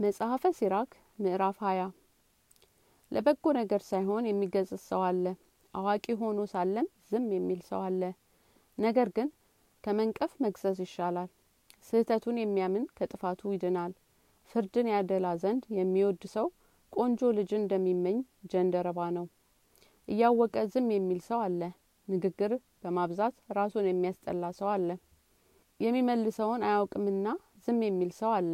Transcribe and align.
መጽሐፈ 0.00 0.42
ሲራክ 0.58 0.90
ምዕራፍ 1.18 1.56
ሀያ 1.64 1.80
ለበጎ 3.12 3.52
ነገር 3.58 3.82
ሳይሆን 3.88 4.28
የሚገስጽ 4.28 4.82
ሰው 4.86 5.00
አለ። 5.08 5.24
አዋቂ 5.74 6.14
ሆኖ 6.20 6.38
ሳለም 6.52 6.86
ዝም 7.10 7.26
የሚል 7.34 7.60
ሰው 7.68 7.80
አለ። 7.88 8.02
ነገር 8.78 9.08
ግን 9.16 9.28
ከመንቀፍ 9.84 10.32
መግሰጽ 10.44 10.78
ይሻላል። 10.84 11.28
ስህተቱን 11.88 12.38
የሚያምን 12.42 12.86
ከጥፋቱ 12.96 13.52
ይድናል። 13.52 13.92
ፍርድን 14.50 14.88
ያደላ 14.92 15.34
ዘንድ 15.42 15.66
የሚወድ 15.78 16.24
ሰው 16.34 16.48
ቆንጆ 16.92 17.32
ልጅን 17.38 17.62
እንደሚመኝ 17.62 18.18
ጀንደረባ 18.52 19.10
ነው። 19.18 19.26
እያወቀ 20.08 20.64
ዝም 20.72 20.90
የሚል 20.96 21.22
ሰው 21.28 21.40
አለ። 21.40 21.60
ንግግር 22.08 22.52
በማብዛት 22.82 23.36
ራሱን 23.58 23.88
የሚያስጠላ 23.88 24.52
ሰው 24.58 24.70
አለ። 24.70 24.88
የሚመልሰውን 25.80 26.68
አያውቅምና 26.68 27.26
ዝም 27.66 27.80
የሚል 27.86 28.12
ሰው 28.18 28.32
አለ 28.32 28.52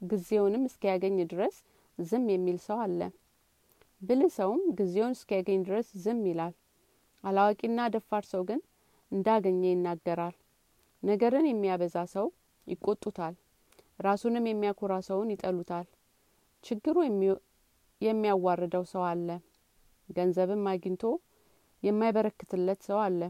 ጊዜውንም 0.00 0.64
እስኪያገኝ 0.68 1.16
ድረስ 1.32 1.56
ዝም 1.98 2.26
የሚል 2.32 2.58
ሰው 2.66 2.78
አለ። 2.84 3.00
ብልህ 4.00 4.30
ሰውም 4.36 4.62
ጊዜውን 4.78 5.14
እስኪያገኝ 5.16 5.60
ድረስ 5.68 5.88
ዝም 6.04 6.20
ይላል። 6.30 6.54
አላዋቂና 7.24 7.88
ደፋር 7.94 8.24
ሰው 8.32 8.42
ግን 8.48 8.60
እንዳገኘ 9.12 9.62
ይናገራል። 9.70 10.36
ነገርን 11.02 11.46
የሚያበዛ 11.48 11.96
ሰው 12.14 12.26
ይቆጡታል። 12.66 13.34
ራሱንም 14.00 14.44
የሚያኮራ 14.48 14.94
ሰውን 15.08 15.30
ይጠሉታል። 15.34 15.86
ችግሩ 16.64 16.96
የሚያዋርደው 18.00 18.84
ሰው 18.92 19.02
አለ። 19.10 19.28
ገንዘብም 20.08 20.64
አግኝቶ 20.72 21.02
የማይበረክትለት 21.82 22.80
ሰው 22.88 22.98
አለ። 23.06 23.20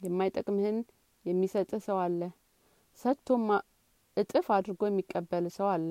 የማይጠቅምህን 0.00 0.78
የሚሰጥህ 1.24 1.80
ሰው 1.86 1.98
አለ። 2.04 2.20
ሰጥቶም 3.00 3.44
እጥፍ 4.16 4.46
አድርጎ 4.54 4.82
የሚቀበል 4.88 5.46
ሰው 5.56 5.68
አለ። 5.72 5.88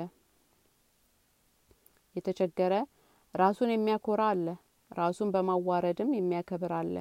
የተቸገረ 2.16 2.73
ራሱን 3.33 3.72
የሚያኮራ 3.73 4.22
አለ። 4.33 4.47
ራሱን 4.91 5.31
በማዋረድም 5.33 6.11
የሚያከብር 6.16 6.73
አለ። 6.80 6.95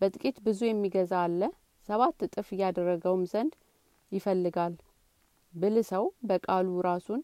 በጥቂት 0.00 0.36
ብዙ 0.46 0.60
የሚገዛ 0.66 1.12
አለ። 1.24 1.40
ሰባት 1.88 2.24
እጥፍ 2.26 2.48
እያደረገውም 2.54 3.22
ዘንድ 3.32 3.52
ይፈልጋል። 4.12 4.74
ብል 5.54 5.76
ሰው 5.90 6.04
በቃሉ 6.28 6.68
ራሱን 6.88 7.20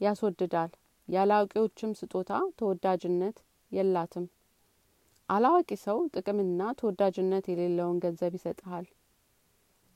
ያስወድዳል። 0.00 0.70
ያላዋቂዎችም 1.08 1.96
ስጦታ 2.00 2.30
ተወዳጅነት 2.58 3.36
የላትም። 3.72 4.26
አላዋቂ 5.28 5.70
ሰው 5.84 5.98
ጥቅምና 6.14 6.62
ተወዳጅነት 6.80 7.44
የሌለውን 7.50 8.00
ገንዘብ 8.02 8.32
ይሰጥሃል 8.38 8.86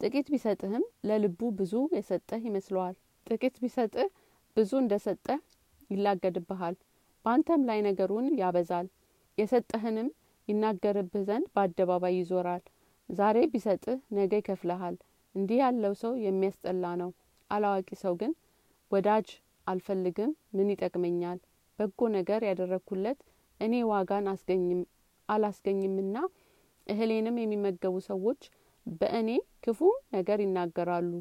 ጥቂት 0.00 0.26
ቢሰጥህም 0.32 0.84
ለልቡ 1.08 1.40
ብዙ 1.58 1.74
የሰጠህ 1.96 2.40
ይመስለዋል። 2.48 2.94
ጥቂት 3.26 3.54
ቢሰጥህ 3.62 4.08
ብዙ 4.56 4.70
እንደ 4.82 4.94
ሰጠህ 5.04 5.38
ይላገድብሃል። 5.90 6.74
በአንተም 7.24 7.62
ላይ 7.68 7.78
ነገሩን 7.86 8.26
ያበዛል። 8.40 8.86
የሰጠህንም 9.38 10.08
ይናገርብህ 10.48 11.22
ዘንድ 11.28 11.46
በአደባባይ 11.54 12.14
ይዞራል። 12.18 12.62
ዛሬ 13.08 13.38
ቢሰጥህ 13.52 13.98
ነገ 14.16 14.32
ይከፍልሃል። 14.40 14.96
እንዲህ 15.34 15.58
ያለው 15.62 15.94
ሰው 16.02 16.12
የሚያስጠላ 16.24 16.84
ነው። 17.02 17.10
አላዋቂ 17.50 17.88
ሰው 18.02 18.14
ግን 18.20 18.32
ወዳጅ 18.90 19.28
አልፈልግም 19.66 20.32
ምን 20.56 20.68
ይጠቅመኛል? 20.72 21.38
በጎ 21.78 22.08
ነገር 22.16 22.40
ያደረግኩለት 22.48 23.18
እኔ 23.60 23.74
ዋጋን 23.90 24.26
አላስገኝምና 25.28 26.16
እህሌንም 26.86 27.36
የሚመገቡ 27.40 27.94
ሰዎች 28.08 28.40
በእኔ 28.86 29.28
ክፉ 29.64 29.78
ነገር 30.12 30.38
ይናገራሉ። 30.42 31.12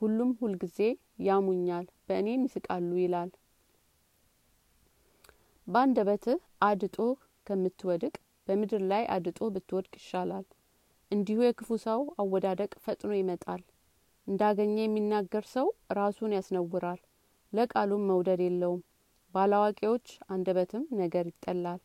ሁሉም 0.00 0.30
ሁልጊዜ 0.40 0.78
ያሙኛል 1.26 1.86
በእኔም 2.06 2.44
ይስቃሉ 2.46 2.90
ይላል። 3.00 3.30
በአንደበትህ 5.66 6.38
አድጦህ 6.62 7.12
ከምትወድቅ 7.46 8.14
በምድር 8.48 8.82
ላይ 8.90 9.04
አድጦህ 9.14 9.50
ብትወድቅ 9.54 9.92
ይሻላል። 10.00 10.46
እንዲሁ 11.10 11.38
የክፉ 11.44 11.70
ሰው 11.84 12.00
አወዳደቅ 12.18 12.72
ፈጥኖ 12.84 13.12
ይመጣል። 13.18 13.62
እንዳገኘ 14.26 14.76
የሚናገር 14.82 15.44
ሰው 15.54 15.66
ራሱን 15.92 16.34
ያስነውራል 16.36 17.00
ለቃሉም 17.52 18.06
መውደድ 18.10 18.40
የለውም። 18.44 18.82
ባላዋቂዎች 19.34 20.06
አንደበትም 20.28 20.84
ነገር 21.00 21.26
ይጠላል 21.30 21.80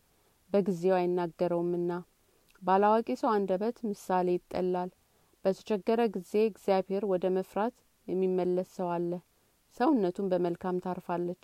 በጊዜው 0.52 0.96
አይናገረውምና። 0.98 1.92
ባላዋቂ 2.62 3.10
ሰው 3.22 3.30
አንደበት 3.34 3.78
ምሳሌ 3.90 4.28
ይጠላል 4.38 4.90
በተቸገረ 5.48 6.02
ጊዜ 6.14 6.32
እግዚአብሔር 6.46 7.04
ወደ 7.10 7.26
መፍራት 7.36 7.74
የሚመለስ 8.08 8.70
ሰው 8.78 8.88
አለ። 8.96 9.12
ሰውነቱን 9.78 10.28
በመልካም 10.32 10.82
ታርፋለች 10.86 11.44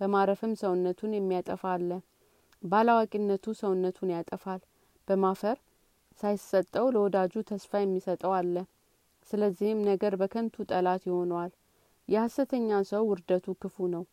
በማረፍም 0.00 0.52
ሰውነቱን 0.60 1.12
የሚያጠፋ 1.16 1.62
አለ። 1.74 1.90
ባላዋቂነቱ 2.62 3.54
ሰውነቱን 3.60 4.12
ያጠፋል 4.14 4.60
በማፈር 5.08 5.56
ሳይሰጠው 6.20 6.86
ለወዳጁ 6.94 7.42
ተስፋ 7.50 7.80
የሚሰጠው 7.80 8.32
አለ። 8.38 8.54
ስለዚህም 9.30 9.80
ነገር 9.88 10.14
በከንቱ 10.20 10.66
ጠላት 10.70 11.02
ይሆነዋል። 11.08 11.52
የሀሰተኛ 12.08 12.80
ሰው 12.90 13.04
ውርደቱ 13.10 13.56
ክፉ 13.62 13.88
ነው 13.94 14.04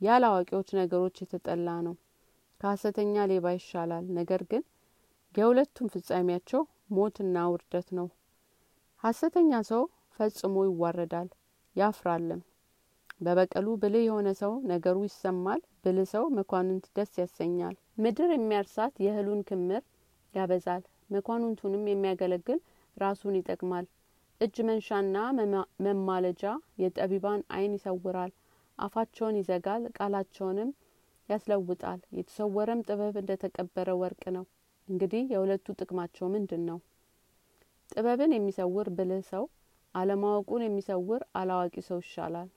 ያላዋቂዎች 0.00 0.70
ነገሮች 0.80 1.22
የተጠላ 1.22 1.68
ነው። 1.86 1.96
ከሀሰተኛ 2.60 3.24
ሌባ 3.30 3.56
ይሻላል 3.56 4.06
ነገር 4.18 4.44
ግን 4.52 4.62
የሁለቱም 5.34 5.90
ፍጻሜያቸው 5.94 6.62
ሞትና 6.90 7.46
ውርደት 7.52 7.88
ነው 7.98 8.06
ሀሰተኛ 9.04 9.52
ሰው 9.68 9.82
ፈጽሞ 10.18 10.54
ይዋረዳል 10.66 11.28
ያፍራልም። 11.76 12.38
በበቀሉ 13.20 13.66
ብልህ 13.82 14.02
የሆነ 14.04 14.28
ሰው 14.38 14.52
ነገሩ 14.70 14.96
ይሰማል 15.06 15.60
ብልህ 15.84 16.06
ሰው 16.12 16.24
መኳንንት 16.36 16.86
ደስ 16.96 17.12
ያሰኛል። 17.20 17.74
ምድር 18.02 18.30
የሚያርሳት 18.34 18.94
የእህሉን 19.04 19.42
ክምር 19.48 19.82
ያበዛል 20.34 20.82
መኳንንቱንም 21.14 21.84
የሚያገለግል 21.90 22.60
ራሱን 22.96 23.36
ይጠቅማል። 23.38 23.86
እጅ 24.40 24.56
መንሻና 24.68 25.16
መማለጃ 25.86 26.42
የጠቢባን 26.82 27.42
አይን 27.56 27.76
ይሰውራል 27.78 28.32
አፋቸውን 28.78 29.38
ይዘጋል 29.40 29.84
ቃላቸውንም 29.98 30.70
ያስለውጣል። 31.28 32.00
የተሰወረም 32.18 32.84
ጥበብ 32.88 33.14
እንደ 33.20 33.32
ተቀበረ 33.42 33.90
ወርቅ 34.00 34.24
ነው። 34.36 34.46
እንግዲህ 34.88 35.22
የሁለቱ 35.32 35.66
ጥቅማቸው 35.80 36.26
ምንድን 36.34 36.64
ነው 36.70 36.78
ጥበብን 37.94 38.32
የሚሰውር 38.34 38.88
ብልህ 38.96 39.22
ሰው 39.32 39.44
አለማወቁን 39.94 40.62
የሚሰውር 40.64 41.22
አላዋቂ 41.40 41.74
ሰው 41.88 41.98
ይሻላል 42.04 42.48